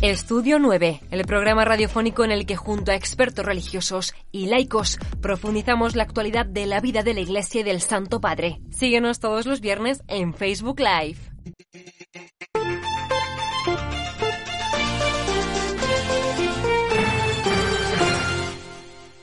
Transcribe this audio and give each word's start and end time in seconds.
Estudio 0.00 0.60
9, 0.60 1.00
el 1.10 1.24
programa 1.24 1.64
radiofónico 1.64 2.24
en 2.24 2.30
el 2.30 2.46
que 2.46 2.54
junto 2.54 2.92
a 2.92 2.94
expertos 2.94 3.44
religiosos 3.44 4.14
y 4.30 4.46
laicos 4.46 4.96
profundizamos 5.20 5.96
la 5.96 6.04
actualidad 6.04 6.46
de 6.46 6.66
la 6.66 6.78
vida 6.80 7.02
de 7.02 7.14
la 7.14 7.20
Iglesia 7.20 7.62
y 7.62 7.64
del 7.64 7.80
Santo 7.80 8.20
Padre. 8.20 8.60
Síguenos 8.70 9.18
todos 9.18 9.44
los 9.44 9.60
viernes 9.60 10.04
en 10.06 10.34
Facebook 10.34 10.78
Live. 10.78 11.18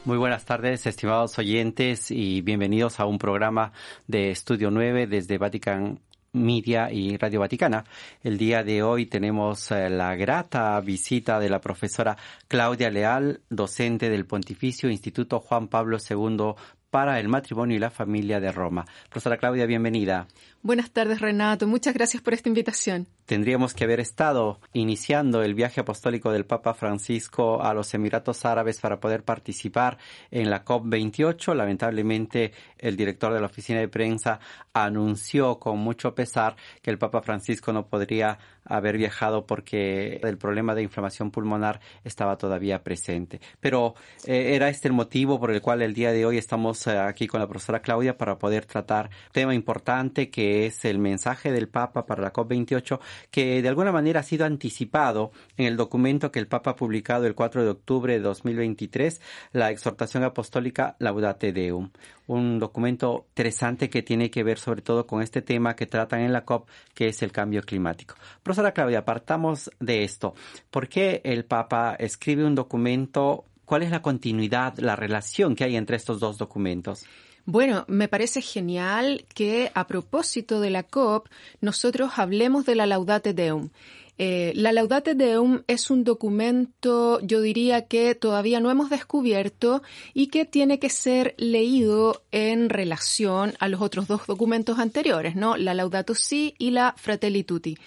Muy 0.04 0.18
buenas 0.18 0.44
tardes, 0.44 0.86
estimados 0.86 1.40
oyentes, 1.40 2.12
y 2.12 2.42
bienvenidos 2.42 3.00
a 3.00 3.06
un 3.06 3.18
programa 3.18 3.72
de 4.08 4.30
Estudio 4.30 4.72
9 4.72 5.08
desde 5.08 5.38
Vatican 5.38 6.02
Media 6.36 6.92
y 6.92 7.18
Radio 7.18 7.40
Vaticana. 7.40 7.84
El 8.22 8.38
día 8.38 8.64
de 8.64 8.84
hoy 8.84 9.08
tenemos 9.08 9.72
eh, 9.72 9.90
la 9.90 10.16
grata 10.16 10.80
visita 10.82 11.40
de 11.40 11.50
la 11.50 11.60
profesora 11.60 12.18
Claudia 12.48 12.92
Leal, 12.92 13.42
docente 13.50 14.10
del 14.10 14.26
Pontificio 14.26 14.90
Instituto 14.90 15.40
Juan 15.40 15.68
Pablo 15.68 15.98
II 15.98 16.54
para 16.92 17.20
el 17.20 17.28
matrimonio 17.28 17.76
y 17.76 17.80
la 17.80 17.90
familia 17.90 18.40
de 18.40 18.52
Roma. 18.52 18.86
Profesora 19.10 19.38
Claudia, 19.38 19.66
bienvenida. 19.66 20.28
Buenas 20.62 20.92
tardes, 20.92 21.20
Renato. 21.20 21.68
Muchas 21.68 21.94
gracias 21.94 22.22
por 22.22 22.34
esta 22.34 22.50
invitación. 22.50 23.08
Tendríamos 23.26 23.74
que 23.74 23.84
haber 23.84 24.00
estado 24.00 24.60
iniciando 24.74 25.42
el 25.42 25.56
viaje 25.56 25.82
apostólico 25.82 26.32
del 26.32 26.46
Papa 26.46 26.76
Francisco 26.76 27.64
a 27.64 27.74
los 27.74 27.94
Emiratos 27.96 28.46
Árabes 28.46 28.80
para 28.80 29.00
poder 29.00 29.24
participar 29.24 29.98
en 30.30 30.52
la 30.52 30.64
COP28. 30.64 31.56
Lamentablemente, 31.56 32.52
el 32.78 32.96
director 32.96 33.34
de 33.34 33.40
la 33.40 33.48
oficina 33.48 33.80
de 33.80 33.88
prensa 33.88 34.40
anunció 34.74 35.58
con 35.58 35.80
mucho 35.80 36.14
pesar 36.14 36.56
que 36.84 36.92
el 36.92 37.00
Papa 37.00 37.22
Francisco 37.22 37.74
no 37.74 37.88
podría 37.88 38.38
haber 38.66 38.98
viajado 38.98 39.46
porque 39.46 40.20
el 40.24 40.38
problema 40.38 40.76
de 40.76 40.84
inflamación 40.84 41.32
pulmonar 41.32 41.80
estaba 42.04 42.38
todavía 42.38 42.84
presente. 42.84 43.40
Pero 43.60 43.96
eh, 44.26 44.56
era 44.56 44.70
este 44.70 44.88
el 44.88 44.94
motivo 44.94 45.40
por 45.40 45.52
el 45.52 45.62
cual 45.62 45.82
el 45.82 45.94
día 45.94 46.12
de 46.12 46.26
hoy 46.26 46.38
estamos 46.38 46.86
eh, 46.88 46.98
aquí 46.98 47.28
con 47.28 47.40
la 47.40 47.48
profesora 47.48 47.82
Claudia 47.82 48.18
para 48.18 48.38
poder 48.38 48.66
tratar 48.66 49.10
tema 49.32 49.54
importante 49.54 50.30
que 50.30 50.66
es 50.66 50.86
el 50.86 51.00
mensaje 51.00 51.52
del 51.52 51.70
Papa 51.70 52.06
para 52.06 52.22
la 52.22 52.34
COP28, 52.34 53.00
que 53.32 53.62
de 53.62 53.68
alguna 53.68 53.92
manera 53.92 54.22
ha 54.22 54.24
sido 54.24 54.46
anticipado 54.46 55.32
en 55.58 55.66
el 55.66 55.78
documento 55.78 56.32
que 56.32 56.40
el 56.40 56.48
Papa 56.48 56.72
ha 56.72 56.76
publicado 56.76 57.26
el 57.26 57.36
4 57.36 57.64
de 57.64 57.70
octubre 57.70 58.14
de 58.14 58.20
2023, 58.20 59.22
la 59.54 59.72
exhortación 59.72 60.24
apostólica 60.24 60.96
Laudate 61.00 61.52
Deum. 61.52 61.92
Un 62.28 62.60
documento 62.60 63.26
interesante 63.30 63.90
que 63.90 64.02
tiene 64.02 64.32
que 64.32 64.44
ver 64.44 64.58
sobre 64.58 64.82
todo 64.82 65.06
con 65.06 65.22
este 65.22 65.42
tema 65.42 65.76
que 65.76 65.86
tratan 65.86 66.22
en 66.22 66.34
la 66.34 66.46
COP, 66.46 66.68
que 66.94 67.08
es 67.08 67.22
el 67.22 67.32
cambio 67.32 67.62
climático. 67.62 68.16
Profesora 68.42 68.72
Claudia, 68.72 69.06
partamos 69.06 69.70
de 69.80 70.04
esto. 70.04 70.34
¿Por 70.72 70.88
qué 70.88 71.22
el 71.24 71.46
Papa 71.46 71.96
escribe 72.00 72.46
un 72.46 72.56
documento? 72.56 73.46
¿Cuál 73.66 73.84
es 73.84 73.92
la 73.92 74.02
continuidad, 74.02 74.78
la 74.78 74.96
relación 74.96 75.56
que 75.56 75.64
hay 75.64 75.76
entre 75.76 75.98
estos 75.98 76.20
dos 76.20 76.38
documentos? 76.38 77.06
Bueno, 77.46 77.86
me 77.88 78.08
parece 78.08 78.42
genial 78.42 79.26
que 79.34 79.72
a 79.76 79.86
propósito 79.86 80.60
de 80.60 80.72
la 80.72 80.82
COP 80.82 81.28
nosotros 81.62 82.14
hablemos 82.18 82.66
de 82.66 82.74
la 82.74 82.88
Laudate 82.88 83.34
Deum. 83.34 83.70
Eh, 84.18 84.54
la 84.56 84.72
Laudate 84.72 85.14
Deum 85.14 85.62
es 85.68 85.92
un 85.92 86.04
documento, 86.04 87.20
yo 87.22 87.42
diría 87.42 87.86
que 87.86 88.16
todavía 88.16 88.60
no 88.62 88.72
hemos 88.72 88.90
descubierto 88.90 89.84
y 90.14 90.28
que 90.28 90.46
tiene 90.46 90.80
que 90.80 90.90
ser 90.90 91.36
leído 91.38 92.24
en 92.32 92.70
relación 92.70 93.54
a 93.60 93.68
los 93.68 93.82
otros 93.82 94.08
dos 94.08 94.26
documentos 94.26 94.80
anteriores, 94.80 95.36
¿no? 95.36 95.56
La 95.56 95.74
Laudato 95.74 96.16
Si 96.16 96.56
y 96.58 96.72
la 96.72 96.96
Fratelli 96.98 97.44
Tutti. 97.44 97.78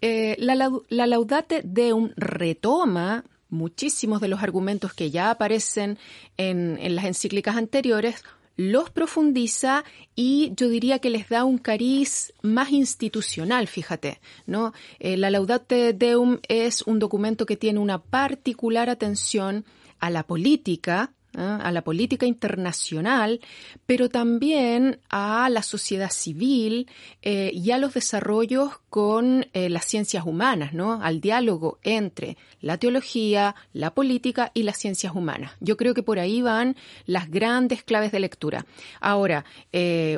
Eh, 0.00 0.36
la, 0.38 0.54
la 0.88 1.06
Laudate 1.06 1.62
Deum 1.64 2.10
retoma 2.16 3.24
muchísimos 3.48 4.20
de 4.20 4.28
los 4.28 4.42
argumentos 4.42 4.94
que 4.94 5.10
ya 5.10 5.30
aparecen 5.30 5.98
en, 6.36 6.78
en 6.80 6.94
las 6.94 7.04
encíclicas 7.06 7.56
anteriores, 7.56 8.22
los 8.56 8.90
profundiza 8.90 9.84
y 10.14 10.52
yo 10.56 10.68
diría 10.68 10.98
que 10.98 11.10
les 11.10 11.28
da 11.28 11.44
un 11.44 11.58
cariz 11.58 12.32
más 12.42 12.70
institucional, 12.70 13.66
fíjate, 13.66 14.20
¿no? 14.46 14.72
Eh, 14.98 15.16
la 15.16 15.30
Laudate 15.30 15.92
Deum 15.92 16.38
es 16.48 16.82
un 16.82 16.98
documento 16.98 17.46
que 17.46 17.56
tiene 17.56 17.78
una 17.78 18.02
particular 18.02 18.90
atención 18.90 19.64
a 19.98 20.10
la 20.10 20.24
política, 20.24 21.12
¿eh? 21.36 21.40
a 21.40 21.70
la 21.72 21.82
política 21.82 22.26
internacional, 22.26 23.40
pero 23.86 24.08
también 24.08 25.00
a 25.08 25.48
la 25.50 25.62
sociedad 25.62 26.10
civil 26.10 26.88
eh, 27.22 27.50
y 27.52 27.70
a 27.70 27.78
los 27.78 27.94
desarrollos 27.94 28.72
con 28.88 29.46
eh, 29.52 29.70
las 29.70 29.86
ciencias 29.86 30.26
humanas, 30.26 30.74
¿no? 30.74 31.02
Al 31.02 31.20
diálogo 31.20 31.78
entre 31.82 32.36
la 32.60 32.76
teología, 32.78 33.54
la 33.72 33.94
política 33.94 34.50
y 34.54 34.62
las 34.64 34.78
ciencias 34.78 35.14
humanas. 35.14 35.52
Yo 35.60 35.76
creo 35.76 35.94
que 35.94 36.02
por 36.02 36.18
ahí 36.18 36.42
van 36.42 36.76
las 37.06 37.30
grandes 37.30 37.82
claves 37.82 38.12
de 38.12 38.20
lectura. 38.20 38.66
Ahora, 39.00 39.44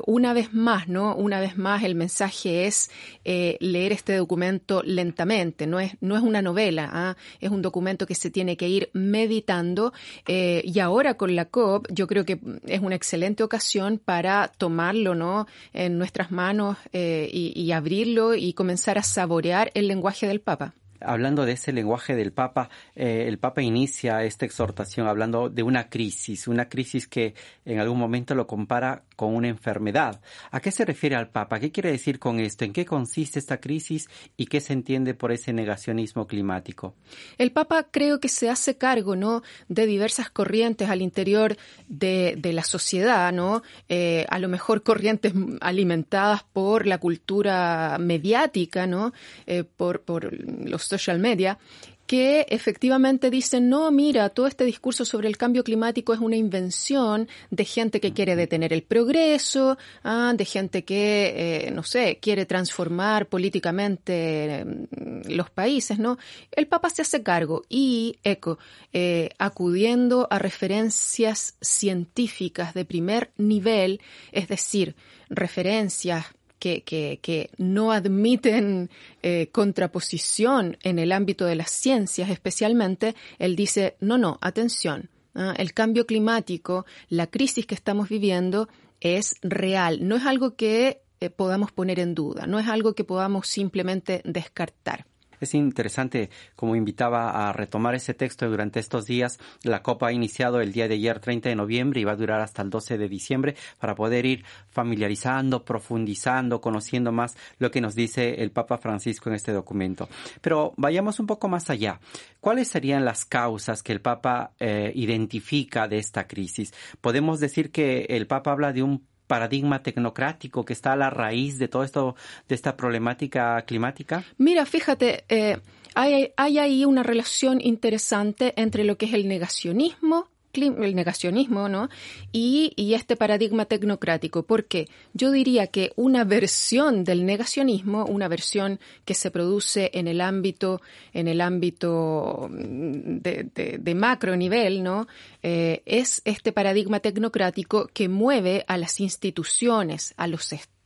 una 0.07 0.35
vez 0.35 0.53
más, 0.53 0.89
¿no? 0.89 1.15
Una 1.15 1.41
vez 1.41 1.57
más, 1.57 1.85
el 1.85 1.95
mensaje 1.95 2.67
es 2.67 2.91
leer 3.25 3.93
este 3.93 4.17
documento 4.17 4.83
lentamente. 4.85 5.67
No 5.67 5.81
es, 5.81 5.97
no 6.01 6.17
es 6.17 6.23
una 6.23 6.43
novela, 6.43 6.91
¿ah? 6.93 7.17
es 7.41 7.51
un 7.51 7.63
documento 7.63 8.07
que 8.07 8.15
se 8.15 8.31
tiene 8.31 8.57
que 8.57 8.69
ir 8.69 8.91
meditando 8.93 9.93
y 10.27 10.79
ahora 10.81 11.04
con 11.13 11.37
la 11.37 11.45
COP, 11.45 11.87
yo 11.91 12.07
creo 12.07 12.25
que 12.25 12.41
es 12.67 12.81
una 12.81 12.97
excelente 12.97 13.43
ocasión 13.43 14.01
para 14.03 14.51
tomarlo 14.57 15.15
¿no? 15.15 15.47
en 15.75 15.99
nuestras 15.99 16.31
manos 16.31 16.79
eh, 16.95 17.29
y 17.31 17.71
abrirlo 17.73 18.35
y 18.35 18.55
comenzar 18.55 18.97
a 18.97 19.03
saborear 19.03 19.71
el 19.75 19.89
lenguaje 19.89 20.27
del 20.27 20.41
Papa 20.41 20.75
hablando 21.05 21.45
de 21.45 21.53
ese 21.53 21.73
lenguaje 21.73 22.15
del 22.15 22.33
Papa, 22.33 22.69
eh, 22.95 23.25
el 23.29 23.39
Papa 23.39 23.63
inicia 23.63 24.25
esta 24.25 24.47
exhortación 24.47 25.07
hablando 25.07 25.49
de 25.49 25.63
una 25.63 25.89
crisis, 25.89 26.49
una 26.49 26.69
crisis 26.69 27.07
que 27.07 27.35
en 27.65 27.79
algún 27.79 27.99
momento 27.99 28.35
lo 28.35 28.47
compara 28.47 29.05
con 29.17 29.35
una 29.35 29.49
enfermedad. 29.49 30.21
¿A 30.51 30.61
qué 30.61 30.71
se 30.71 30.85
refiere 30.85 31.17
al 31.17 31.29
Papa? 31.29 31.61
¿Qué 31.61 31.71
quiere 31.71 31.91
decir 31.91 32.19
con 32.19 32.41
esto? 32.41 32.65
¿En 32.65 32.73
qué 32.73 32.85
consiste 32.85 33.39
esta 33.39 33.59
crisis 33.59 34.09
y 34.37 34.47
qué 34.47 34.61
se 34.61 34.73
entiende 34.73 35.15
por 35.15 35.33
ese 35.33 35.53
negacionismo 35.53 36.27
climático? 36.27 36.95
El 37.39 37.53
Papa 37.53 37.89
creo 37.91 38.21
que 38.21 38.29
se 38.29 38.51
hace 38.51 38.77
cargo, 38.77 39.17
¿no? 39.17 39.43
De 39.69 39.87
diversas 39.87 40.31
corrientes 40.31 40.89
al 40.89 41.03
interior 41.03 41.57
de, 41.89 42.39
la 42.55 42.63
sociedad, 42.63 43.33
¿no? 43.33 43.63
Eh, 43.89 44.27
a 44.29 44.39
lo 44.39 44.49
mejor 44.49 44.83
corrientes 44.83 45.33
alimentadas 45.61 46.45
por 46.45 46.87
la 46.87 46.99
cultura 46.99 47.97
mediática, 47.99 48.87
¿no? 48.87 49.13
Eh, 49.47 49.65
por, 49.65 50.03
por 50.03 50.33
los 50.69 50.85
social 50.99 51.19
media 51.19 51.59
que 52.07 52.47
efectivamente 52.51 53.31
dicen, 53.31 53.69
no, 53.69 53.91
mira, 53.91 54.29
todo 54.29 54.47
este 54.47 54.65
discurso 54.65 55.05
sobre 55.05 55.29
el 55.29 55.37
cambio 55.37 55.65
climático 55.65 56.13
es 56.13 56.21
una 56.21 56.37
invención 56.37 57.29
de 57.51 57.65
gente 57.65 58.01
que 58.01 58.13
quiere 58.13 58.37
detener 58.37 58.73
el 58.73 58.83
progreso, 58.83 59.79
ah, 60.03 60.35
de 60.37 60.45
gente 60.45 60.85
que, 60.85 61.67
eh, 61.67 61.71
no 61.71 61.83
sé, 61.83 62.19
quiere 62.21 62.45
transformar 62.45 63.27
políticamente 63.27 64.65
mm, 64.65 65.31
los 65.31 65.51
países, 65.51 65.99
¿no? 65.99 66.19
El 66.53 66.67
Papa 66.67 66.91
se 66.91 67.03
hace 67.03 67.23
cargo 67.23 67.65
y, 67.69 68.19
eco, 68.23 68.59
eh, 68.93 69.31
acudiendo 69.39 70.29
a 70.31 70.39
referencias 70.39 71.57
científicas 71.61 72.75
de 72.75 72.85
primer 72.85 73.31
nivel, 73.39 74.01
es 74.31 74.49
decir, 74.49 74.95
referencias 75.31 76.27
que, 76.59 77.51
no 77.59 77.93
admiten 77.93 78.91
eh, 79.23 79.49
contraposición 79.53 80.79
en 80.83 80.99
el 80.99 81.13
ámbito 81.13 81.45
de 81.45 81.57
las 81.57 81.71
ciencias 81.71 82.31
especialmente, 82.31 83.15
él 83.39 83.57
dice, 83.57 83.97
no, 84.01 84.19
no, 84.19 84.39
atención, 84.41 85.11
¿ah? 85.35 85.55
el 85.57 85.75
cambio 85.75 86.07
climático, 86.07 86.87
la 87.09 87.27
crisis 87.27 87.67
que 87.67 87.75
estamos 87.75 88.09
viviendo 88.09 88.69
es 89.01 89.37
real, 89.43 90.07
no 90.07 90.17
es 90.17 90.25
algo 90.25 90.57
que 90.57 91.03
eh, 91.21 91.31
podamos 91.31 91.73
poner 91.73 92.01
en 92.01 92.15
duda, 92.15 92.47
no 92.47 92.59
es 92.59 92.69
algo 92.69 92.95
que 92.95 93.05
podamos 93.05 93.47
simplemente 93.49 94.23
descartar. 94.25 95.07
Es 95.45 95.55
interesante, 95.55 96.31
como 96.57 96.75
invitaba 96.75 97.49
a 97.49 97.53
retomar 97.53 97.95
ese 97.95 98.15
texto 98.15 98.49
durante 98.49 98.81
estos 98.81 99.05
días, 99.05 99.39
la 99.63 99.83
Copa 99.83 100.09
ha 100.09 100.13
iniciado 100.13 100.61
el 100.61 100.73
día 100.73 100.89
de 100.89 100.95
ayer, 100.95 101.21
30 101.21 101.51
de 101.51 101.55
noviembre, 101.55 102.01
y 102.01 102.05
va 102.05 102.13
a 102.13 102.17
durar 102.17 102.41
hasta 102.41 102.63
el 102.63 102.71
12 102.71 102.99
de 102.99 103.09
diciembre 103.09 103.57
para 103.79 103.95
poder 103.95 104.27
ir 104.27 104.45
familiarizando, 104.71 105.65
profundizando, 105.65 106.61
conociendo 106.61 107.13
más 107.13 107.37
lo 107.59 107.71
que 107.71 107.81
nos 107.81 107.95
dice 107.95 108.43
el 108.43 108.51
Papa 108.51 108.79
Francisco 108.79 109.29
en 109.29 109.37
este 109.37 109.53
documento. 109.53 110.09
Pero 110.41 110.73
vayamos 110.77 111.21
un 111.21 111.27
poco 111.27 111.49
más 111.49 111.71
allá. 111.71 112.01
¿Cuáles 112.41 112.69
serían 112.69 113.05
las 113.05 113.25
causas 113.25 113.83
que 113.83 113.93
el 113.93 114.01
Papa 114.01 114.53
eh, 114.59 114.93
identifica 114.95 115.89
de 115.89 115.99
esta 115.99 116.27
crisis? 116.27 116.73
Podemos 117.01 117.41
decir 117.41 117.71
que 117.71 118.07
el 118.09 118.27
Papa 118.27 118.53
habla 118.53 118.73
de 118.73 118.83
un 118.83 119.07
paradigma 119.27 119.83
tecnocrático 119.83 120.65
que 120.65 120.73
está 120.73 120.93
a 120.93 120.97
la 120.97 121.11
raíz 121.11 121.59
de 121.59 121.69
todo 121.69 121.85
esto, 121.85 122.17
de 122.49 122.55
esta 122.55 122.77
problemática 122.77 123.63
climática? 123.63 124.25
Mira, 124.39 124.67
fíjate, 124.67 125.25
eh, 125.29 125.59
hay, 125.95 126.33
hay 126.37 126.59
ahí 126.59 126.85
una 126.85 127.03
relación 127.03 127.61
interesante 127.61 128.53
entre 128.57 128.85
lo 128.85 128.97
que 128.97 129.07
es 129.07 129.15
el 129.15 129.29
negacionismo 129.29 130.29
el 130.63 130.95
negacionismo, 130.95 131.69
¿no? 131.69 131.89
Y, 132.33 132.73
este 132.95 133.17
paradigma 133.17 133.65
tecnocrático, 133.65 134.45
porque 134.45 134.89
yo 135.15 135.33
diría 135.33 135.67
que 135.67 135.93
una 135.97 136.23
versión 136.23 137.03
del 137.03 137.27
negacionismo, 137.27 138.05
una 138.05 138.29
versión 138.29 138.79
que 139.05 139.15
se 139.15 139.33
produce 139.33 139.91
en 139.95 140.07
el 140.07 140.21
ámbito, 140.21 140.81
en 141.13 141.27
el 141.27 141.41
ámbito 141.41 142.49
mm, 142.51 143.19
de, 143.19 143.79
de, 143.81 143.95
macro 143.97 144.37
nivel, 144.37 144.85
¿no? 144.85 145.09
Eh, 145.43 145.83
es 145.87 146.23
este 146.25 146.53
paradigma 146.53 147.01
tecnocrático 147.01 147.89
que 147.93 148.09
mueve 148.09 148.65
a 148.69 148.79
las 148.79 149.01
instituciones, 149.01 150.15
a 150.17 150.29
los 150.29 150.53
estados, 150.53 150.84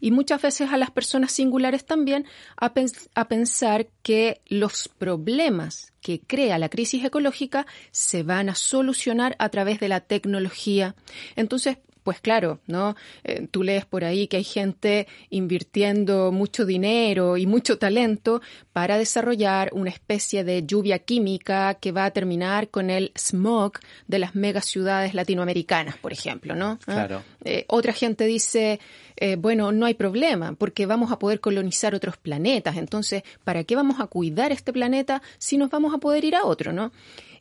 y 0.00 0.10
muchas 0.10 0.42
veces 0.42 0.70
a 0.70 0.76
las 0.76 0.90
personas 0.90 1.32
singulares 1.32 1.84
también 1.84 2.26
a, 2.56 2.72
a 3.14 3.28
pensar 3.28 3.86
que 4.02 4.40
los 4.46 4.88
problemas 4.88 5.92
que 6.00 6.20
crea 6.20 6.58
la 6.58 6.68
crisis 6.68 7.04
ecológica 7.04 7.66
se 7.90 8.22
van 8.22 8.48
a 8.48 8.54
solucionar 8.54 9.36
a 9.38 9.48
través 9.48 9.80
de 9.80 9.88
la 9.88 10.00
tecnología. 10.00 10.94
Entonces, 11.36 11.78
pues 12.02 12.20
claro, 12.20 12.60
¿no? 12.66 12.96
Eh, 13.24 13.46
tú 13.50 13.62
lees 13.62 13.84
por 13.84 14.04
ahí 14.04 14.26
que 14.26 14.38
hay 14.38 14.44
gente 14.44 15.06
invirtiendo 15.30 16.32
mucho 16.32 16.64
dinero 16.64 17.36
y 17.36 17.46
mucho 17.46 17.78
talento 17.78 18.40
para 18.72 18.98
desarrollar 18.98 19.70
una 19.72 19.90
especie 19.90 20.44
de 20.44 20.64
lluvia 20.66 20.98
química 20.98 21.74
que 21.74 21.92
va 21.92 22.04
a 22.06 22.10
terminar 22.10 22.68
con 22.68 22.90
el 22.90 23.12
smog 23.16 23.78
de 24.06 24.18
las 24.18 24.34
megaciudades 24.34 25.14
latinoamericanas, 25.14 25.96
por 25.96 26.12
ejemplo, 26.12 26.54
¿no? 26.54 26.78
¿Ah? 26.86 26.92
Claro. 26.92 27.22
Eh, 27.44 27.64
otra 27.68 27.92
gente 27.92 28.24
dice, 28.24 28.80
eh, 29.16 29.36
bueno, 29.36 29.72
no 29.72 29.86
hay 29.86 29.94
problema, 29.94 30.54
porque 30.54 30.86
vamos 30.86 31.12
a 31.12 31.18
poder 31.18 31.40
colonizar 31.40 31.94
otros 31.94 32.16
planetas. 32.16 32.76
Entonces, 32.76 33.22
¿para 33.44 33.64
qué 33.64 33.76
vamos 33.76 34.00
a 34.00 34.06
cuidar 34.06 34.52
este 34.52 34.72
planeta 34.72 35.22
si 35.38 35.58
nos 35.58 35.70
vamos 35.70 35.94
a 35.94 35.98
poder 35.98 36.24
ir 36.24 36.34
a 36.34 36.44
otro, 36.44 36.72
¿no? 36.72 36.92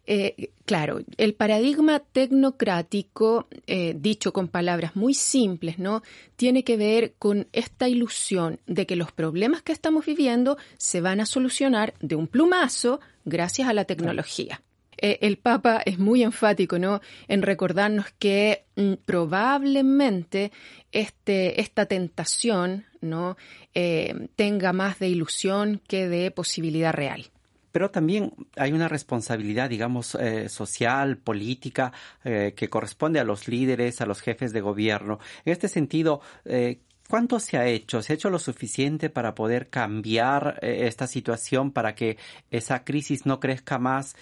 Eh, 0.08 0.52
claro, 0.66 1.02
el 1.18 1.36
paradigma 1.36 2.00
tecnocrático, 2.00 3.48
eh, 3.68 3.96
dicho 3.96 4.34
con 4.34 4.48
palabras 4.48 4.96
muy 4.96 5.14
simples, 5.14 5.78
¿no? 5.78 6.02
Tiene 6.36 6.64
que 6.64 6.76
ver 6.76 7.14
con 7.20 7.48
esta 7.54 7.88
ilusión 7.88 8.60
de 8.66 8.88
que 8.88 8.96
los 8.96 9.12
problemas 9.12 9.62
que 9.62 9.72
estamos 9.72 10.06
viviendo 10.06 10.58
se 10.78 11.02
van 11.02 11.22
a 11.22 11.26
solucionar 11.26 11.94
de 12.00 12.16
un 12.16 12.28
plumazo 12.28 13.00
gracias 13.26 13.68
a 13.68 13.74
la 13.74 13.86
tecnología. 13.86 14.62
Eh, 14.98 15.20
el 15.22 15.38
Papa 15.38 15.82
es 15.86 16.00
muy 16.00 16.24
enfático, 16.24 16.80
¿no? 16.80 17.02
En 17.28 17.44
recordarnos 17.44 18.08
que 18.18 18.66
mm, 18.76 18.94
probablemente 19.06 20.52
este, 20.92 21.62
esta 21.62 21.86
tentación, 21.86 22.86
¿no? 23.02 23.38
tenga 24.36 24.74
más 24.74 25.00
de 25.00 25.08
ilusión 25.08 25.82
que 25.88 26.10
de 26.10 26.30
posibilidad 26.30 26.92
real 26.94 27.32
pero 27.72 27.92
también 27.92 28.34
hay 28.56 28.74
una 28.74 28.88
responsabilidad, 28.88 29.70
digamos, 29.70 30.16
eh, 30.16 30.50
social, 30.50 31.18
política, 31.18 31.92
eh, 32.24 32.54
que 32.56 32.70
corresponde 32.70 33.20
a 33.20 33.24
los 33.24 33.48
líderes, 33.48 34.02
a 34.02 34.06
los 34.06 34.22
jefes 34.22 34.54
de 34.54 34.62
gobierno. 34.62 35.20
En 35.46 35.54
este 35.54 35.68
sentido, 35.68 36.22
eh, 36.46 36.80
¿Cuánto 37.10 37.42
se 37.42 37.58
ha 37.58 37.68
hecho? 37.68 38.02
¿Se 38.02 38.14
ha 38.14 38.16
hecho 38.16 38.30
lo 38.30 38.40
suficiente 38.40 39.10
para 39.10 39.36
poder 39.36 39.70
cambiar 39.70 40.60
esta 40.62 41.08
situación, 41.08 41.72
para 41.72 41.94
que 41.94 42.18
esa 42.52 42.86
crisis 42.86 43.26
no 43.26 43.42
crezca 43.42 43.78
más? 43.78 44.16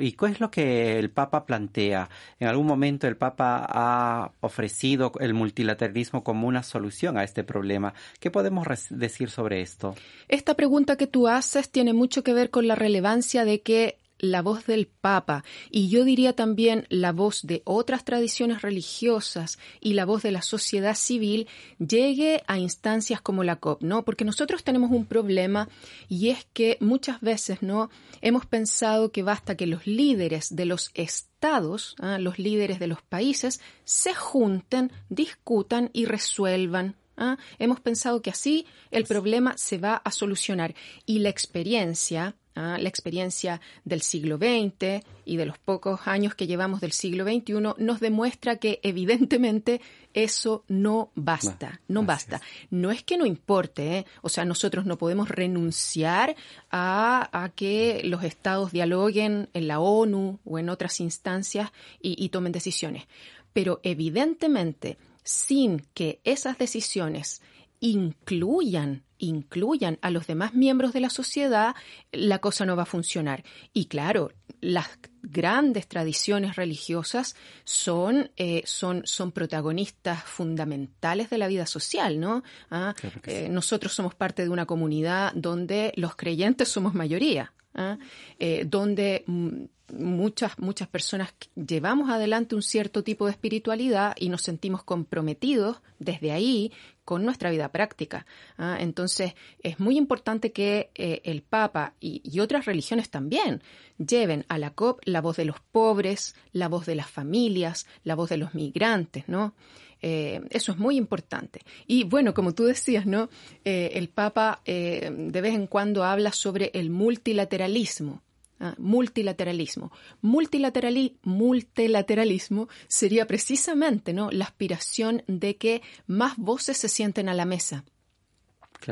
¿Y 0.00 0.12
qué 0.12 0.26
es 0.26 0.40
lo 0.40 0.50
que 0.50 0.98
el 0.98 1.10
Papa 1.10 1.46
plantea? 1.46 2.08
En 2.40 2.48
algún 2.48 2.66
momento 2.66 3.06
el 3.06 3.16
Papa 3.16 3.64
ha 3.68 4.32
ofrecido 4.40 5.12
el 5.20 5.34
multilateralismo 5.34 6.24
como 6.24 6.48
una 6.48 6.64
solución 6.64 7.16
a 7.16 7.22
este 7.22 7.44
problema. 7.44 7.94
¿Qué 8.18 8.32
podemos 8.32 8.66
decir 8.90 9.30
sobre 9.30 9.60
esto? 9.60 9.94
Esta 10.26 10.54
pregunta 10.54 10.96
que 10.96 11.06
tú 11.06 11.28
haces 11.28 11.70
tiene 11.70 11.92
mucho 11.92 12.24
que 12.24 12.34
ver 12.34 12.50
con 12.50 12.66
la 12.66 12.74
relevancia 12.74 13.44
de 13.44 13.60
que 13.60 13.98
la 14.22 14.40
voz 14.40 14.64
del 14.66 14.86
Papa 14.86 15.44
y 15.70 15.88
yo 15.88 16.04
diría 16.04 16.32
también 16.32 16.86
la 16.88 17.12
voz 17.12 17.42
de 17.42 17.60
otras 17.64 18.04
tradiciones 18.04 18.62
religiosas 18.62 19.58
y 19.80 19.92
la 19.92 20.06
voz 20.06 20.22
de 20.22 20.30
la 20.30 20.42
sociedad 20.42 20.94
civil 20.94 21.48
llegue 21.78 22.42
a 22.46 22.56
instancias 22.56 23.20
como 23.20 23.44
la 23.44 23.56
COP, 23.56 23.82
¿no? 23.82 24.04
Porque 24.04 24.24
nosotros 24.24 24.62
tenemos 24.62 24.92
un 24.92 25.06
problema 25.06 25.68
y 26.08 26.30
es 26.30 26.46
que 26.52 26.78
muchas 26.80 27.20
veces, 27.20 27.62
¿no? 27.62 27.90
Hemos 28.20 28.46
pensado 28.46 29.10
que 29.10 29.24
basta 29.24 29.56
que 29.56 29.66
los 29.66 29.86
líderes 29.86 30.54
de 30.54 30.66
los 30.66 30.92
estados, 30.94 31.96
¿ah? 31.98 32.18
los 32.18 32.38
líderes 32.38 32.78
de 32.78 32.86
los 32.86 33.02
países, 33.02 33.60
se 33.84 34.14
junten, 34.14 34.92
discutan 35.10 35.90
y 35.92 36.04
resuelvan 36.06 36.94
¿ah? 37.16 37.38
Hemos 37.58 37.80
pensado 37.80 38.22
que 38.22 38.30
así 38.30 38.66
el 38.90 39.04
problema 39.04 39.56
se 39.56 39.78
va 39.78 39.96
a 39.96 40.10
solucionar 40.10 40.74
y 41.06 41.18
la 41.18 41.28
experiencia 41.28 42.36
¿ah? 42.54 42.78
la 42.78 42.88
experiencia 42.88 43.60
del 43.84 44.02
siglo 44.02 44.36
XX 44.36 45.04
y 45.24 45.36
de 45.36 45.46
los 45.46 45.58
pocos 45.58 46.00
años 46.06 46.34
que 46.34 46.46
llevamos 46.46 46.80
del 46.80 46.92
siglo 46.92 47.24
XXI 47.24 47.54
nos 47.78 48.00
demuestra 48.00 48.56
que 48.56 48.80
evidentemente 48.82 49.80
eso 50.14 50.64
no 50.68 51.10
basta, 51.14 51.80
no 51.88 52.02
basta. 52.04 52.40
No 52.70 52.90
es 52.90 53.02
que 53.02 53.16
no 53.16 53.24
importe, 53.24 53.98
¿eh? 53.98 54.06
o 54.20 54.28
sea, 54.28 54.44
nosotros 54.44 54.84
no 54.84 54.98
podemos 54.98 55.28
renunciar 55.28 56.36
a, 56.70 57.50
que 57.56 58.02
los 58.04 58.24
estados 58.24 58.72
dialoguen 58.72 59.48
en 59.54 59.68
la 59.68 59.80
ONU 59.80 60.38
o 60.44 60.58
en 60.58 60.68
otras 60.68 61.00
instancias 61.00 61.70
y 62.00 62.28
tomen 62.28 62.52
decisiones, 62.52 63.04
pero 63.52 63.80
evidentemente 63.82 64.98
sin 65.24 65.86
que 65.94 66.20
esas 66.24 66.58
decisiones 66.58 67.42
incluyan 67.80 69.02
incluyan 69.22 69.98
a 70.02 70.10
los 70.10 70.26
demás 70.26 70.52
miembros 70.52 70.92
de 70.92 71.00
la 71.00 71.08
sociedad, 71.08 71.74
la 72.10 72.40
cosa 72.40 72.66
no 72.66 72.76
va 72.76 72.82
a 72.82 72.86
funcionar. 72.86 73.44
Y 73.72 73.86
claro, 73.86 74.32
las 74.60 74.88
grandes 75.22 75.86
tradiciones 75.86 76.56
religiosas 76.56 77.36
son, 77.64 78.30
eh, 78.36 78.62
son, 78.66 79.02
son 79.04 79.30
protagonistas 79.30 80.24
fundamentales 80.24 81.30
de 81.30 81.38
la 81.38 81.46
vida 81.46 81.66
social, 81.66 82.18
¿no? 82.18 82.42
Ah, 82.70 82.94
eh, 83.24 83.48
nosotros 83.48 83.92
somos 83.92 84.14
parte 84.16 84.42
de 84.42 84.48
una 84.48 84.66
comunidad 84.66 85.32
donde 85.34 85.92
los 85.96 86.16
creyentes 86.16 86.68
somos 86.68 86.92
mayoría. 86.92 87.52
¿ah? 87.74 87.98
Eh, 88.38 88.64
donde 88.66 89.24
mm, 89.26 89.64
muchas, 89.92 90.58
muchas 90.58 90.88
personas 90.88 91.34
llevamos 91.54 92.10
adelante 92.10 92.54
un 92.54 92.62
cierto 92.62 93.02
tipo 93.02 93.26
de 93.26 93.32
espiritualidad 93.32 94.14
y 94.18 94.28
nos 94.28 94.42
sentimos 94.42 94.82
comprometidos 94.82 95.80
desde 95.98 96.32
ahí 96.32 96.72
con 97.12 97.26
nuestra 97.26 97.50
vida 97.50 97.68
práctica. 97.68 98.24
¿ah? 98.56 98.78
Entonces, 98.80 99.34
es 99.62 99.78
muy 99.78 99.98
importante 99.98 100.50
que 100.50 100.88
eh, 100.94 101.20
el 101.24 101.42
Papa 101.42 101.92
y, 102.00 102.40
otras 102.40 102.64
religiones 102.64 103.10
también 103.10 103.62
lleven 103.98 104.46
a 104.48 104.56
la 104.56 104.70
COP 104.70 105.02
la 105.04 105.20
voz 105.20 105.36
de 105.36 105.44
los 105.44 105.60
pobres, 105.60 106.34
la 106.52 106.68
voz 106.68 106.86
de 106.86 106.94
las 106.94 107.10
familias, 107.10 107.86
la 108.02 108.14
voz 108.14 108.30
de 108.30 108.38
los 108.38 108.54
migrantes, 108.54 109.28
¿no? 109.28 109.52
Eh, 110.00 110.40
eso 110.48 110.72
es 110.72 110.78
muy 110.78 110.96
importante. 110.96 111.60
Y 111.86 112.04
bueno, 112.04 112.32
como 112.32 112.54
tú 112.54 112.64
decías, 112.64 113.04
¿no? 113.04 113.28
Eh, 113.62 113.90
el 113.96 114.08
Papa 114.08 114.62
de 114.64 115.40
vez 115.42 115.52
en 115.52 115.66
cuando 115.66 116.04
habla 116.04 116.32
sobre 116.32 116.70
el 116.72 116.88
multilateralismo. 116.88 118.22
Ah, 118.64 118.76
multilateralismo. 118.78 119.90
multilateralismo 120.20 122.68
sería 122.86 123.26
precisamente 123.26 124.12
¿no? 124.12 124.30
la 124.30 124.44
aspiración 124.44 125.24
de 125.26 125.56
que 125.56 125.82
más 126.06 126.36
voces 126.36 126.76
se 126.76 126.88
sienten 126.88 127.28
a 127.28 127.34
la 127.34 127.44
mesa. 127.44 127.84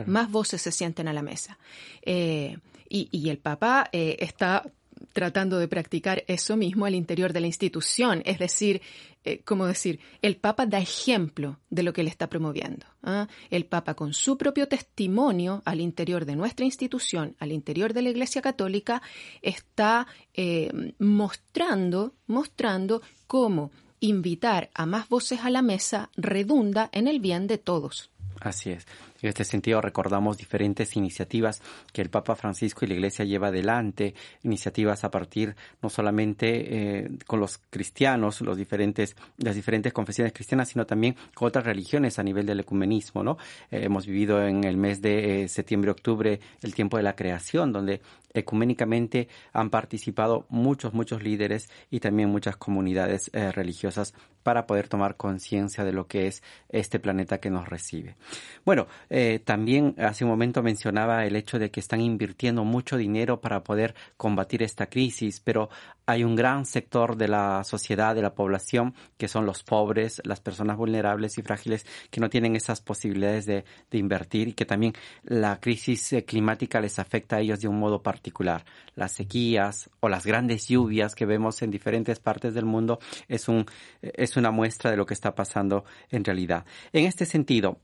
Más 0.07 0.29
voces 0.29 0.61
se 0.61 0.73
sienten 0.73 1.07
a 1.07 1.13
la 1.13 1.23
mesa. 1.23 1.57
Eh, 2.03 2.59
y, 2.89 3.29
el 3.29 3.39
Papa 3.39 3.89
eh, 3.93 4.17
está 4.19 4.69
tratando 5.13 5.61
de 5.61 5.69
practicar 5.69 6.25
eso 6.27 6.57
mismo 6.57 6.85
al 6.85 6.97
interior 6.97 7.33
de 7.33 7.41
la 7.41 7.47
institución. 7.47 8.23
Es 8.25 8.41
decir, 8.41 8.83
eh, 9.23 9.43
como 9.45 9.67
decir, 9.67 10.01
el 10.23 10.37
Papa 10.37 10.65
da 10.65 10.79
ejemplo 10.79 11.59
de 11.69 11.83
lo 11.83 11.93
que 11.93 12.01
él 12.01 12.09
está 12.09 12.29
promoviendo. 12.29 12.87
¿ah? 13.03 13.29
El 13.51 13.67
Papa 13.67 13.95
con 13.95 14.15
su 14.15 14.39
propio 14.39 14.67
testimonio 14.67 15.63
al 15.67 15.81
interior 15.81 16.25
de 16.25 16.37
nuestra 16.37 16.65
institución, 16.65 17.37
al 17.39 17.53
interior 17.53 17.93
de 17.93 18.03
la 18.03 18.11
Iglesia 18.11 18.41
Católica, 18.41 19.03
está 19.43 20.07
eh, 20.33 20.93
mostrando, 20.99 22.15
mostrando 22.27 23.03
cómo 23.27 23.71
invitar 24.01 24.71
a 24.73 24.87
más 24.87 25.09
voces 25.11 25.41
a 25.41 25.51
la 25.51 25.61
mesa 25.61 26.11
redunda 26.17 26.89
en 26.93 27.07
el 27.07 27.21
bien 27.21 27.47
de 27.47 27.59
todos. 27.59 28.11
Así 28.41 28.71
es. 28.71 28.87
En 29.23 29.29
este 29.29 29.45
sentido, 29.45 29.81
recordamos 29.81 30.39
diferentes 30.39 30.97
iniciativas 30.97 31.61
que 31.93 32.03
el 32.03 32.11
Papa 32.11 32.35
Francisco 32.37 32.85
y 32.85 32.89
la 32.89 32.95
Iglesia 32.95 33.25
lleva 33.25 33.49
adelante, 33.49 34.15
iniciativas 34.43 35.05
a 35.05 35.11
partir 35.11 35.57
no 35.83 35.91
solamente 35.91 37.01
eh, 37.01 37.11
con 37.27 37.41
los 37.41 37.59
cristianos, 37.71 38.41
las 38.41 38.57
diferentes 38.57 39.93
confesiones 39.93 40.33
cristianas, 40.33 40.69
sino 40.69 40.87
también 40.87 41.17
con 41.35 41.49
otras 41.49 41.65
religiones 41.65 42.19
a 42.19 42.23
nivel 42.23 42.47
del 42.47 42.61
ecumenismo, 42.61 43.23
¿no? 43.23 43.37
Eh, 43.71 43.81
hemos 43.85 44.07
vivido 44.07 44.43
en 44.47 44.65
el 44.65 44.77
mes 44.77 45.03
de 45.03 45.43
eh, 45.43 45.49
septiembre-octubre 45.49 46.41
el 46.63 46.75
tiempo 46.75 46.97
de 46.97 47.03
la 47.03 47.17
creación, 47.17 47.73
donde 47.73 48.01
ecuménicamente 48.33 49.29
han 49.53 49.71
participado 49.71 50.47
muchos, 50.51 50.95
muchos 50.95 51.23
líderes 51.23 51.69
y 51.91 51.99
también 51.99 52.29
muchas 52.29 52.57
comunidades 52.57 53.29
religiosas 53.33 54.15
para 54.45 54.67
poder 54.67 54.89
tomar 54.89 55.17
conciencia 55.17 55.85
de 55.85 55.93
lo 55.93 56.07
que 56.07 56.29
es 56.29 56.43
este 56.69 56.99
planeta 56.99 57.39
que 57.39 57.51
nos 57.51 57.69
recibe. 57.69 58.17
Bueno, 58.65 58.87
Eh, 59.11 59.41
también 59.45 59.97
hace 59.99 60.25
un 60.25 60.31
momento 60.31 60.63
mencionaba 60.63 61.27
el 61.27 61.35
hecho 61.35 61.59
de 61.59 61.71
que 61.71 61.81
están 61.81 62.01
invirtiendo 62.01 62.65
mucho 62.65 62.97
dinero 62.97 63.41
para 63.41 63.65
poder 63.65 63.95
combatir 64.17 64.63
esta 64.63 64.87
crisis, 64.87 65.41
pero 65.41 65.69
hay 66.07 66.23
un 66.23 66.37
gran 66.37 66.65
sector 66.65 67.17
de 67.17 67.27
la 67.27 67.65
sociedad, 67.65 68.15
de 68.15 68.23
la 68.23 68.35
población, 68.35 68.95
que 69.19 69.27
son 69.27 69.47
los 69.47 69.65
pobres, 69.65 70.23
las 70.25 70.41
personas 70.41 70.77
vulnerables 70.77 71.39
y 71.39 71.43
frágiles, 71.43 71.85
que 72.11 72.21
no 72.21 72.31
tienen 72.31 72.55
esas 72.55 72.81
posibilidades 72.81 73.47
de, 73.47 73.65
invertir 73.93 74.49
y 74.49 74.53
que 74.55 74.65
también 74.65 74.95
la 75.25 75.61
crisis 75.61 76.13
eh, 76.13 76.25
climática 76.25 76.81
les 76.81 76.99
afecta 76.99 77.37
a 77.37 77.41
ellos 77.41 77.61
de 77.61 77.69
un 77.69 77.79
modo 77.79 78.03
particular. 78.03 78.65
Las 78.95 79.13
sequías 79.13 79.91
o 80.01 80.09
las 80.09 80.25
grandes 80.25 80.69
lluvias 80.69 81.15
que 81.15 81.27
vemos 81.27 81.63
en 81.63 81.71
diferentes 81.71 82.21
partes 82.21 82.55
del 82.55 82.65
mundo 82.65 83.01
es, 83.29 83.49
un, 83.49 83.67
es 84.01 84.37
una 84.37 84.51
muestra 84.51 84.91
de 84.91 84.97
lo 84.97 85.07
que 85.07 85.15
está 85.15 85.35
pasando 85.35 85.85
en 86.11 86.25
realidad. 86.25 86.65
En 86.93 87.05
este 87.05 87.27
sentido, 87.27 87.79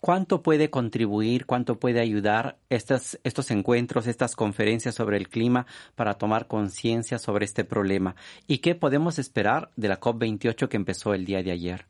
¿Cuánto 0.00 0.42
puede 0.42 0.70
contribuir, 0.70 1.46
cuánto 1.46 1.78
puede 1.78 2.00
ayudar 2.00 2.58
estos, 2.70 3.16
encuentros, 3.50 4.06
estas 4.06 4.34
conferencias 4.34 4.94
sobre 4.94 5.16
el 5.16 5.28
clima 5.28 5.66
para 5.94 6.14
tomar 6.14 6.46
conciencia 6.46 7.18
sobre 7.18 7.44
este 7.44 7.64
problema? 7.64 8.16
¿Y 8.46 8.58
qué 8.58 8.74
podemos 8.74 9.18
esperar 9.18 9.70
de 9.76 9.88
la 9.88 10.00
COP28 10.00 10.68
que 10.68 10.76
empezó 10.76 11.14
el 11.14 11.24
día 11.24 11.42
de 11.42 11.52
ayer? 11.52 11.86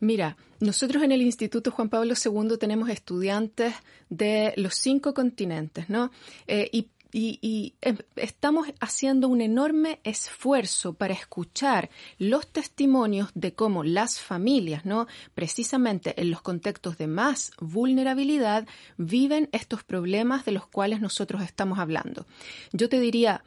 Mira, 0.00 0.36
nosotros 0.60 1.02
en 1.02 1.12
el 1.12 1.22
Instituto 1.22 1.70
Juan 1.70 1.88
Pablo 1.88 2.14
II 2.14 2.58
tenemos 2.58 2.90
estudiantes 2.90 3.74
de 4.10 4.52
los 4.56 4.74
cinco 4.74 5.14
continentes, 5.14 5.88
¿no? 5.88 6.10
Eh, 6.46 6.68
y 6.72 6.88
y, 7.16 7.76
em, 7.80 7.98
estamos 8.16 8.66
haciendo 8.80 9.28
un 9.28 9.40
enorme 9.40 10.00
esfuerzo 10.02 10.94
para 10.94 11.14
escuchar 11.14 11.88
los 12.18 12.48
testimonios 12.48 13.30
de 13.34 13.54
cómo 13.54 13.84
las 13.84 14.18
familias, 14.18 14.84
¿no? 14.84 15.06
Precisamente 15.32 16.20
en 16.20 16.32
los 16.32 16.42
contextos 16.42 16.98
de 16.98 17.06
más 17.06 17.52
vulnerabilidad, 17.60 18.66
viven 18.96 19.48
estos 19.52 19.84
problemas 19.84 20.44
de 20.44 20.52
los 20.52 20.66
cuales 20.66 21.00
nosotros 21.00 21.42
estamos 21.42 21.78
hablando. 21.78 22.26
Yo 22.72 22.88
te 22.88 22.98
diría, 22.98 23.44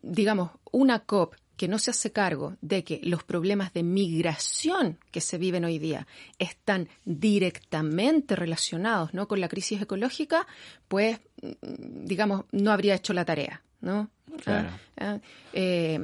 digamos, 0.00 0.50
una 0.72 1.00
COP 1.00 1.34
que 1.60 1.68
no 1.68 1.78
se 1.78 1.90
hace 1.90 2.10
cargo 2.10 2.56
de 2.62 2.84
que 2.84 3.00
los 3.02 3.22
problemas 3.22 3.74
de 3.74 3.82
migración 3.82 4.96
que 5.10 5.20
se 5.20 5.36
viven 5.36 5.66
hoy 5.66 5.78
día 5.78 6.06
están 6.38 6.88
directamente 7.04 8.34
relacionados 8.34 9.12
¿no? 9.12 9.28
con 9.28 9.42
la 9.42 9.48
crisis 9.48 9.82
ecológica, 9.82 10.46
pues, 10.88 11.20
mm, 11.42 12.06
digamos, 12.06 12.46
no 12.50 12.72
habría 12.72 12.94
hecho 12.94 13.12
la 13.12 13.26
tarea. 13.26 13.62
¿no? 13.82 14.08
Claro. 14.42 14.70
Ah, 14.96 15.18
ah, 15.18 15.20
eh, 15.52 16.00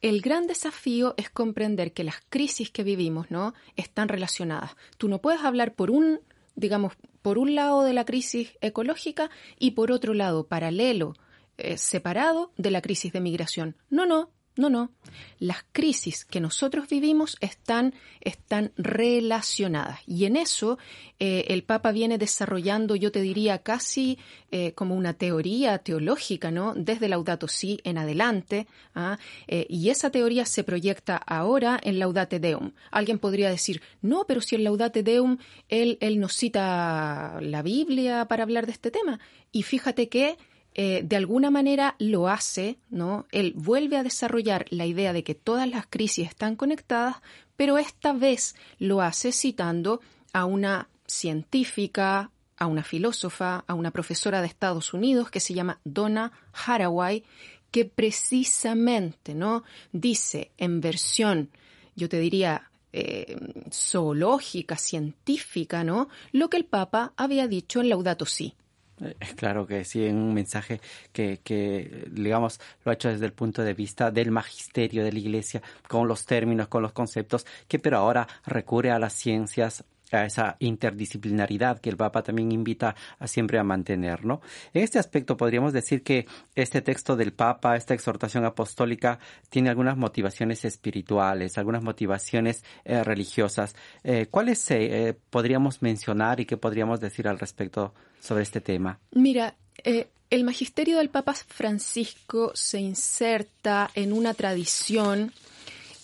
el 0.00 0.22
gran 0.22 0.46
desafío 0.46 1.12
es 1.18 1.28
comprender 1.28 1.92
que 1.92 2.02
las 2.02 2.16
crisis 2.30 2.70
que 2.70 2.84
vivimos 2.84 3.30
¿no? 3.30 3.52
están 3.76 4.08
relacionadas. 4.08 4.70
Tú 4.96 5.08
no 5.08 5.20
puedes 5.20 5.42
hablar 5.42 5.74
por 5.74 5.90
un, 5.90 6.20
digamos, 6.54 6.94
por 7.20 7.36
un 7.36 7.54
lado 7.54 7.82
de 7.82 7.92
la 7.92 8.06
crisis 8.06 8.56
ecológica 8.62 9.28
y 9.58 9.72
por 9.72 9.92
otro 9.92 10.14
lado, 10.14 10.46
paralelo, 10.46 11.16
eh, 11.62 11.78
separado 11.78 12.52
de 12.56 12.70
la 12.70 12.82
crisis 12.82 13.12
de 13.12 13.20
migración. 13.20 13.76
No, 13.88 14.04
no, 14.04 14.30
no, 14.56 14.68
no. 14.68 14.90
Las 15.38 15.64
crisis 15.72 16.24
que 16.24 16.40
nosotros 16.40 16.88
vivimos 16.88 17.36
están, 17.40 17.94
están 18.20 18.72
relacionadas. 18.76 20.00
Y 20.06 20.26
en 20.26 20.36
eso 20.36 20.78
eh, 21.18 21.46
el 21.48 21.62
Papa 21.62 21.92
viene 21.92 22.18
desarrollando, 22.18 22.96
yo 22.96 23.12
te 23.12 23.22
diría, 23.22 23.58
casi 23.58 24.18
eh, 24.50 24.72
como 24.72 24.94
una 24.94 25.14
teoría 25.14 25.78
teológica, 25.78 26.50
¿no? 26.50 26.74
Desde 26.74 27.08
Laudato 27.08 27.48
Si 27.48 27.80
en 27.84 27.96
adelante. 27.96 28.66
¿ah? 28.94 29.18
y 29.46 29.88
esa 29.88 30.10
teoría 30.10 30.44
se 30.44 30.64
proyecta 30.64 31.16
ahora 31.16 31.80
en 31.82 31.98
Laudate 31.98 32.40
Deum. 32.40 32.72
Alguien 32.90 33.18
podría 33.18 33.48
decir, 33.50 33.80
no, 34.02 34.24
pero 34.26 34.40
si 34.40 34.56
en 34.56 34.64
Laudate 34.64 35.02
Deum 35.02 35.38
él, 35.68 35.96
él 36.00 36.20
nos 36.20 36.34
cita 36.34 37.38
la 37.40 37.62
Biblia 37.62 38.26
para 38.26 38.42
hablar 38.42 38.66
de 38.66 38.72
este 38.72 38.90
tema. 38.90 39.20
Y 39.50 39.62
fíjate 39.62 40.08
que 40.08 40.36
eh, 40.74 41.02
de 41.04 41.16
alguna 41.16 41.50
manera 41.50 41.96
lo 41.98 42.28
hace, 42.28 42.78
¿no? 42.90 43.26
Él 43.30 43.52
vuelve 43.56 43.96
a 43.96 44.02
desarrollar 44.02 44.66
la 44.70 44.86
idea 44.86 45.12
de 45.12 45.22
que 45.22 45.34
todas 45.34 45.68
las 45.68 45.86
crisis 45.86 46.28
están 46.28 46.56
conectadas, 46.56 47.16
pero 47.56 47.78
esta 47.78 48.12
vez 48.12 48.54
lo 48.78 49.02
hace 49.02 49.32
citando 49.32 50.00
a 50.32 50.46
una 50.46 50.88
científica, 51.06 52.30
a 52.56 52.66
una 52.66 52.82
filósofa, 52.82 53.64
a 53.66 53.74
una 53.74 53.90
profesora 53.90 54.40
de 54.40 54.46
Estados 54.46 54.94
Unidos 54.94 55.30
que 55.30 55.40
se 55.40 55.52
llama 55.52 55.80
Donna 55.84 56.32
Haraway, 56.66 57.24
que 57.70 57.84
precisamente, 57.84 59.34
¿no? 59.34 59.64
Dice 59.92 60.52
en 60.56 60.80
versión, 60.80 61.50
yo 61.96 62.08
te 62.08 62.18
diría, 62.18 62.70
eh, 62.92 63.36
zoológica, 63.70 64.76
científica, 64.76 65.84
¿no? 65.84 66.08
Lo 66.32 66.48
que 66.48 66.58
el 66.58 66.64
Papa 66.64 67.12
había 67.16 67.48
dicho 67.48 67.80
en 67.80 67.88
Laudato 67.88 68.26
Si. 68.26 68.54
Claro 69.36 69.66
que 69.66 69.84
sí, 69.84 70.06
un 70.06 70.34
mensaje 70.34 70.80
que, 71.12 71.40
que, 71.42 72.06
digamos, 72.10 72.60
lo 72.84 72.90
ha 72.90 72.94
hecho 72.94 73.08
desde 73.08 73.26
el 73.26 73.32
punto 73.32 73.62
de 73.62 73.74
vista 73.74 74.10
del 74.10 74.30
magisterio 74.30 75.04
de 75.04 75.12
la 75.12 75.18
Iglesia, 75.18 75.62
con 75.88 76.08
los 76.08 76.24
términos, 76.26 76.68
con 76.68 76.82
los 76.82 76.92
conceptos, 76.92 77.46
que 77.68 77.78
pero 77.78 77.98
ahora 77.98 78.26
recurre 78.46 78.90
a 78.90 78.98
las 78.98 79.12
ciencias 79.12 79.84
a 80.12 80.26
esa 80.26 80.56
interdisciplinaridad 80.58 81.80
que 81.80 81.90
el 81.90 81.96
Papa 81.96 82.22
también 82.22 82.52
invita 82.52 82.94
a 83.18 83.26
siempre 83.26 83.58
a 83.58 83.64
mantener, 83.64 84.24
¿no? 84.24 84.40
En 84.74 84.82
este 84.82 84.98
aspecto 84.98 85.36
podríamos 85.36 85.72
decir 85.72 86.02
que 86.02 86.26
este 86.54 86.82
texto 86.82 87.16
del 87.16 87.32
Papa, 87.32 87.76
esta 87.76 87.94
exhortación 87.94 88.44
apostólica, 88.44 89.18
tiene 89.48 89.70
algunas 89.70 89.96
motivaciones 89.96 90.64
espirituales, 90.64 91.58
algunas 91.58 91.82
motivaciones 91.82 92.64
eh, 92.84 93.02
religiosas. 93.04 93.74
Eh, 94.04 94.26
¿Cuáles 94.30 94.70
eh, 94.70 95.16
podríamos 95.30 95.82
mencionar 95.82 96.40
y 96.40 96.46
qué 96.46 96.56
podríamos 96.56 97.00
decir 97.00 97.28
al 97.28 97.38
respecto 97.38 97.94
sobre 98.20 98.42
este 98.42 98.60
tema? 98.60 98.98
Mira, 99.12 99.54
el 99.84 100.44
magisterio 100.44 100.98
del 100.98 101.10
Papa 101.10 101.34
Francisco 101.34 102.52
se 102.54 102.80
inserta 102.80 103.90
en 103.94 104.12
una 104.12 104.34
tradición 104.34 105.32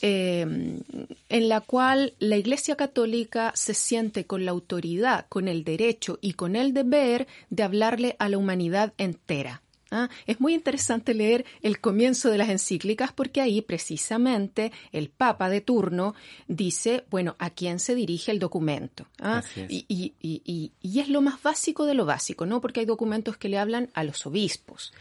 Em, 0.01 0.81
en 1.29 1.49
la 1.49 1.61
cual 1.61 2.15
la 2.21 2.37
Iglesia 2.37 2.77
Católica 2.77 3.53
se 3.55 3.75
siente 3.75 4.27
con 4.27 4.45
la 4.45 4.53
autoridad, 4.53 5.27
con 5.29 5.49
el 5.49 5.65
derecho 5.65 6.19
y 6.21 6.35
con 6.35 6.55
el 6.57 6.73
deber 6.73 7.27
de 7.51 7.63
hablarle 7.65 8.17
a 8.19 8.29
la 8.29 8.39
humanidad 8.39 8.93
entera. 8.97 9.63
¿ah? 9.91 10.09
Es 10.27 10.41
muy 10.41 10.55
interesante 10.55 11.15
leer 11.15 11.45
el 11.63 11.81
comienzo 11.81 12.31
de 12.31 12.39
las 12.39 12.49
encíclicas 12.49 13.13
porque 13.13 13.41
ahí 13.41 13.61
precisamente 13.61 14.73
el 14.93 15.09
Papa 15.09 15.49
de 15.49 15.61
turno 15.61 16.15
dice, 16.47 17.05
bueno, 17.11 17.35
a 17.39 17.51
quién 17.51 17.81
se 17.81 17.95
dirige 17.95 18.31
el 18.31 18.39
documento. 18.39 19.07
¿ah? 19.21 19.43
Y, 19.69 19.85
y, 19.89 20.15
y, 20.21 20.73
y, 20.81 21.01
es 21.01 21.09
lo 21.09 21.23
más 21.23 21.43
básico 21.43 21.87
de 21.87 21.95
lo 21.95 22.05
básico, 22.05 22.47
¿no? 22.47 22.61
Porque 22.61 22.81
hay 22.81 22.87
documentos 22.87 23.37
que 23.37 23.49
le 23.49 23.59
hablan 23.59 23.91
a 23.95 24.05
los 24.05 24.27
obispos. 24.27 24.93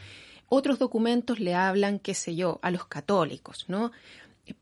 Otros 0.48 0.78
documentos 0.78 1.40
le 1.40 1.54
hablan, 1.54 1.98
qué 1.98 2.14
sé 2.14 2.34
yo, 2.34 2.58
a 2.62 2.70
los 2.70 2.86
católicos, 2.86 3.66
¿no? 3.68 3.92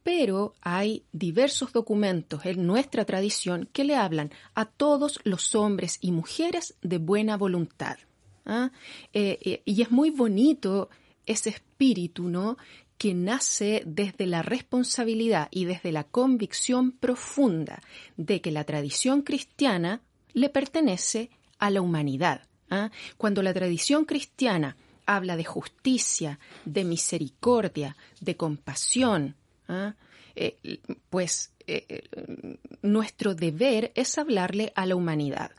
Pero 0.03 0.55
hay 0.61 1.05
diversos 1.13 1.73
documentos 1.73 2.45
en 2.47 2.67
nuestra 2.67 3.05
tradición 3.05 3.69
que 3.73 3.85
le 3.85 3.97
hablan 3.97 4.31
a 4.55 4.67
todos 4.67 5.21
los 5.25 5.55
hombres 5.55 5.99
y 6.01 6.13
mujeres 6.13 6.75
de 6.83 6.99
buena 6.99 7.37
voluntad. 7.37 7.99
¿ah? 8.45 8.71
Eh, 9.13 9.39
eh, 9.43 9.63
y 9.65 9.83
es 9.83 9.91
muy 9.91 10.11
bonito 10.11 10.89
ese 11.27 11.51
espíritu, 11.51 12.29
¿no? 12.29 12.57
que 12.99 13.15
nace 13.15 13.83
desde 13.85 14.27
la 14.27 14.43
responsabilidad 14.43 15.49
y 15.51 15.67
desde 15.67 15.93
la 15.93 16.05
convicción 16.05 16.93
profunda 16.93 17.83
de 18.17 18.41
que 18.41 18.51
la 18.51 18.65
tradición 18.65 19.23
cristiana 19.23 20.01
le 20.33 20.49
pertenece 20.49 21.31
a 21.59 21.71
la 21.71 21.83
humanidad. 21.83 22.43
¿ah? 22.71 22.91
Cuando 23.17 23.43
la 23.43 23.53
tradición 23.53 24.05
cristiana 24.05 24.77
habla 25.05 25.37
de 25.37 25.45
justicia, 25.45 26.39
de 26.65 26.85
misericordia, 26.85 27.97
de 28.21 28.37
compasión, 28.37 29.37
¿ah? 29.69 29.95
Eh, 30.39 30.81
pues 31.09 31.53
eh, 31.67 31.87
eh, 31.89 32.59
nuestro 32.83 33.35
deber 33.35 33.91
es 33.95 34.19
hablarle 34.19 34.71
a 34.77 34.85
la 34.85 34.95
humanidad. 34.95 35.51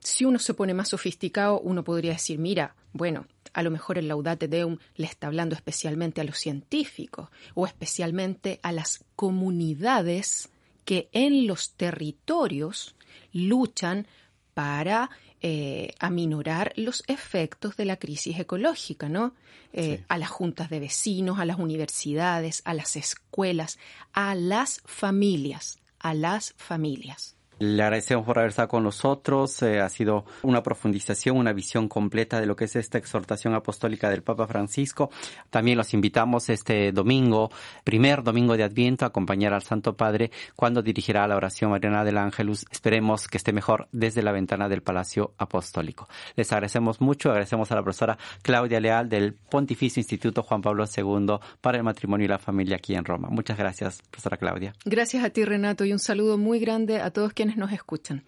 si 0.00 0.24
uno 0.24 0.38
se 0.38 0.54
pone 0.54 0.74
más 0.74 0.90
sofisticado, 0.90 1.58
uno 1.60 1.82
podría 1.82 2.12
decir, 2.12 2.38
mira, 2.38 2.76
bueno, 2.92 3.26
a 3.54 3.62
lo 3.62 3.70
mejor 3.70 3.98
el 3.98 4.08
Laudate 4.08 4.48
Deum 4.48 4.78
le 4.96 5.06
está 5.06 5.26
hablando 5.26 5.54
especialmente 5.56 6.20
a 6.20 6.24
los 6.24 6.38
científicos 6.38 7.28
o 7.54 7.66
especialmente 7.66 8.60
a 8.62 8.70
las 8.70 9.04
comunidades 9.16 10.50
que 10.84 11.08
en 11.12 11.46
los 11.46 11.72
territorios 11.72 12.94
luchan 13.32 14.06
para 14.54 15.10
eh, 15.40 15.94
aminorar 15.98 16.72
los 16.76 17.04
efectos 17.06 17.76
de 17.76 17.84
la 17.84 17.96
crisis 17.96 18.38
ecológica, 18.38 19.08
¿no? 19.08 19.34
Eh, 19.72 20.02
a 20.08 20.18
las 20.18 20.30
juntas 20.30 20.70
de 20.70 20.80
vecinos, 20.80 21.38
a 21.38 21.44
las 21.44 21.58
universidades, 21.58 22.62
a 22.64 22.74
las 22.74 22.96
escuelas, 22.96 23.78
a 24.12 24.34
las 24.34 24.80
familias, 24.86 25.78
a 25.98 26.14
las 26.14 26.54
familias. 26.56 27.37
Le 27.58 27.82
agradecemos 27.82 28.24
por 28.24 28.38
haber 28.38 28.50
estado 28.50 28.68
con 28.68 28.84
nosotros. 28.84 29.62
Eh, 29.62 29.80
ha 29.80 29.88
sido 29.88 30.24
una 30.42 30.62
profundización, 30.62 31.36
una 31.36 31.52
visión 31.52 31.88
completa 31.88 32.40
de 32.40 32.46
lo 32.46 32.54
que 32.54 32.66
es 32.66 32.76
esta 32.76 32.98
exhortación 32.98 33.54
apostólica 33.54 34.10
del 34.10 34.22
Papa 34.22 34.46
Francisco. 34.46 35.10
También 35.50 35.76
los 35.76 35.92
invitamos 35.92 36.48
este 36.50 36.92
domingo, 36.92 37.50
primer 37.84 38.22
domingo 38.22 38.56
de 38.56 38.62
Adviento, 38.62 39.04
a 39.04 39.08
acompañar 39.08 39.52
al 39.52 39.62
Santo 39.62 39.96
Padre 39.96 40.30
cuando 40.54 40.82
dirigirá 40.82 41.26
la 41.26 41.36
oración 41.36 41.70
Mariana 41.70 42.04
del 42.04 42.18
Ángelus. 42.18 42.64
Esperemos 42.70 43.26
que 43.26 43.38
esté 43.38 43.52
mejor 43.52 43.88
desde 43.92 44.22
la 44.22 44.32
ventana 44.32 44.68
del 44.68 44.82
Palacio 44.82 45.34
Apostólico. 45.38 46.08
Les 46.36 46.52
agradecemos 46.52 47.00
mucho. 47.00 47.30
Agradecemos 47.30 47.72
a 47.72 47.74
la 47.74 47.82
profesora 47.82 48.18
Claudia 48.42 48.78
Leal 48.78 49.08
del 49.08 49.34
Pontificio 49.34 50.00
Instituto 50.00 50.42
Juan 50.42 50.62
Pablo 50.62 50.84
II 50.84 51.38
para 51.60 51.78
el 51.78 51.84
Matrimonio 51.84 52.26
y 52.26 52.28
la 52.28 52.38
Familia 52.38 52.76
aquí 52.76 52.94
en 52.94 53.04
Roma. 53.04 53.28
Muchas 53.30 53.58
gracias, 53.58 54.00
profesora 54.10 54.36
Claudia. 54.36 54.74
Gracias 54.84 55.24
a 55.24 55.30
ti, 55.30 55.44
Renato, 55.44 55.84
y 55.84 55.92
un 55.92 55.98
saludo 55.98 56.38
muy 56.38 56.60
grande 56.60 57.00
a 57.00 57.10
todos 57.10 57.32
nos 57.56 57.72
escuchan. 57.72 58.24